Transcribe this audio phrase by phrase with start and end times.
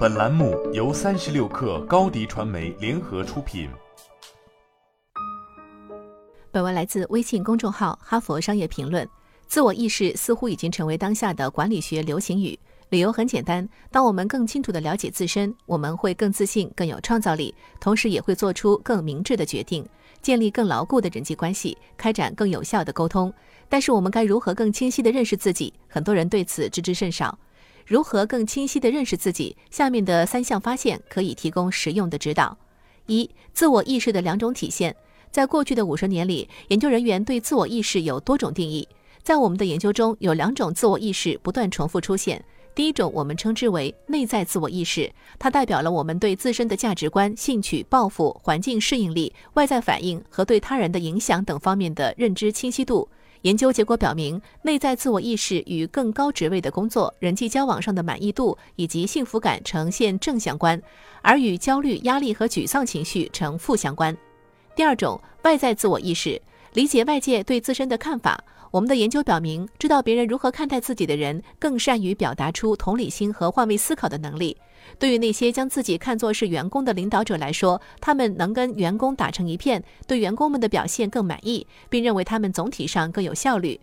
[0.00, 3.68] 本栏目由三十六氪高低传媒联合出品。
[6.50, 9.06] 本文来自微信公众号《哈佛商业评论》。
[9.46, 12.58] 自我意识似乎已经成为当下的管理学流行语。
[12.88, 19.86] 理由很简单：当我们更清楚地了解自身，我们会更自信、更有创造力，同时也会做出更明智的决定，
[20.22, 23.30] 建立更牢固的人际关系，开展更有效的沟通。
[23.68, 25.74] 但是，我们该如何更清晰地认识自己？
[25.88, 27.38] 很多人对此知之甚少。
[27.90, 29.56] 如何更清晰地认识自己？
[29.68, 32.56] 下面的三项发现可以提供实用的指导：
[33.06, 34.94] 一、自我意识的两种体现。
[35.32, 38.86] 在过去的五十年里，研究人员对自我意识有多种定义。
[39.24, 42.44] 在我们的研究中，有两种自我意识不断重复出现。
[42.76, 53.08] 第一种，我们称之为内在自我意识，它代表了我们对自身的价值观、兴趣、抱负、环境适应力、外在反应和对他人的影响等方面的认知清晰度。
[53.42, 60.80] 研究结果表明，内在自我意识与更高职位的工作、人际交往上的满意度以及幸福感呈现正相关，
[61.22, 64.14] 而与焦虑、压力和沮丧情绪呈负相关。
[64.76, 66.40] 第二种，外在自我意识，
[66.72, 68.42] 理解外界对自身的看法。
[68.70, 74.56] 我们的研究表明，知道别人如何看待自己的人，更善于表达出同理心和换位思考的能力。
[74.96, 83.80] 对于那些将自己看作是员工的领导者来说，他们能跟员工打成一片，对员工们的表现更满意，并认为他们总体上更有效率。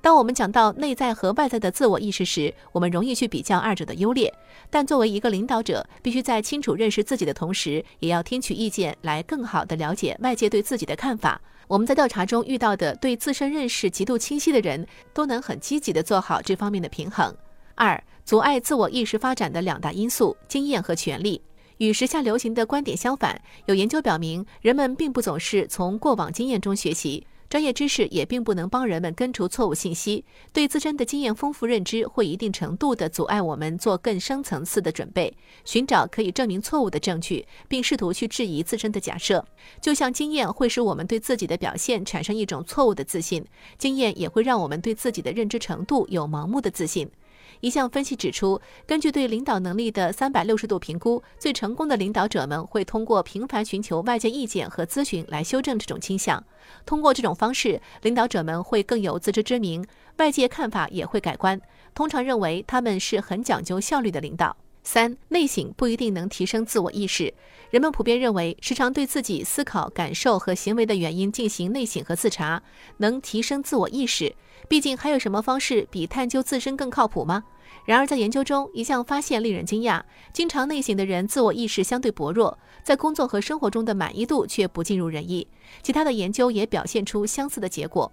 [0.00, 4.32] 当我们讲到内在和外在的自我意识时，我们容易去比较二者的优劣。
[4.70, 11.40] 但作为一个领导者，必须在清楚认识自己的同时，也要听取意见，来更好地了解外界对自己的看法。
[11.66, 17.34] 我们在调查中遇到的对自身认识极度清晰的人，都能很积极地做好这方面的平衡。
[17.74, 21.42] 二、阻碍自我意识发展的两大因素：经验和权力。
[21.76, 27.26] 与时下流行的观点相反，有研究表明，人们并不总是从过往经验中学习。
[27.48, 39.42] 专业知识也并不能帮人们根除错误信息，对自身的经验丰富认知会一定程度地阻碍我们做更深层次的准备，寻找可以证明错误的证据，并试图去质疑自身的假设。
[39.80, 43.42] 就像经验会使我们对自己的表现产生一种错误的自信，
[43.78, 47.10] 经验也会让我们对自己的认知程度有盲目的自信。
[47.60, 56.42] 一项分析指出，根据对领导能力的三百六十度评估，最成功的领导者们会通过频繁寻求外界意见和咨询来修正这种倾向。
[56.86, 59.84] 通过这种方式，领导者们会更有自知之明，
[60.18, 61.60] 外界看法也会改观。
[61.94, 64.56] 通常认为他们是很讲究效率的领导。
[64.90, 67.34] 三、内省不一定能提升自我意识。
[67.68, 72.62] 人们普遍认为，时常对自己思考、感受和行为的原因进行内省和自查，
[72.96, 74.34] 能提升自我意识。
[74.66, 77.44] 毕竟，还有什么方式比探究自身更靠谱吗？
[77.84, 80.00] 然而，在研究中，一项发现令人惊讶：
[80.32, 85.46] 经常内省的人自我意识相对薄弱，在工作和生活中的满意度却不尽如人意。
[85.82, 88.10] 其他的研究也表现出相似的结果。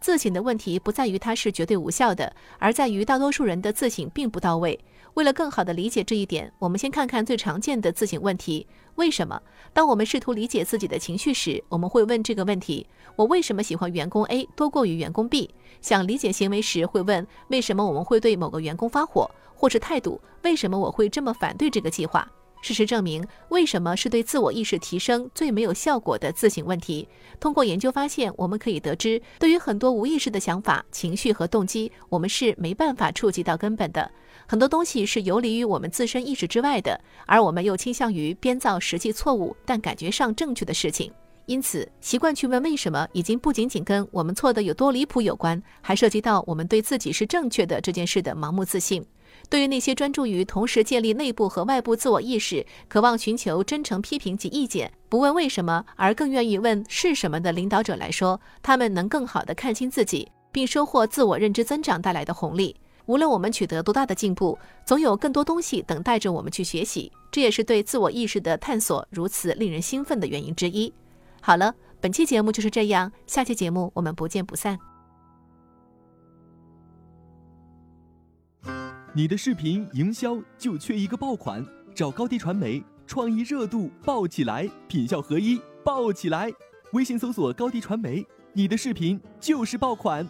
[0.00, 4.78] 自省的问题不在于它是绝对无效的，而在于大多数人的自省并不到位。
[5.18, 8.64] 为了更好地理解这一点，我们先看看最常见的自省问题：
[8.94, 9.42] 为什么？
[9.72, 12.86] 当我们试图理解自己的情绪时，我们会问这个问题：
[13.16, 15.50] 我为什么喜欢员工 A 多过于员工 B？
[15.80, 22.30] 想理解行为时，会问为什么我们会对某个员工发火，或是态度：为什么我会这么反对这个计划？
[22.60, 27.08] 事实证明，为什么是对自我意识提升最没有效果的自省问题。
[27.40, 34.08] 通过研究发现，我们可以得知，对于很多无意识的想法、情绪和动机，我们是没办法触及到根本的。
[34.50, 41.12] 很多东西是游离于我们自身意识之外的，而我们又倾向于编造实际错误但感觉上正确的事情。
[41.44, 49.04] 因此，习惯去问为什么，已经不仅仅跟我们错的有多离谱有关，还涉及到我们对自己是正确的这件事的盲目自信。
[49.50, 62.74] 对于那些专注于同时建立内部和外部自我意识、渴望寻求真诚批评及意见、不问为什么而更愿意问是什么的领导者来说，他们能更好地看清自己，并收获自我认知增长带来的红利。
[63.08, 67.10] 无论我们取得多大的进步，总有更多东西等待着我们去学习。
[67.32, 70.92] 这也是对自我意识的探索如此令人兴奋的原因之一。
[71.40, 74.78] 好了，本期节目就是这样，下期节目我们不见不散。
[79.14, 86.52] 你的视频营销就缺一个爆款，找高低传媒，创意热度爆起来，品效合一爆起来。
[86.92, 90.28] 微信搜索高低传媒，你的视频就是爆款。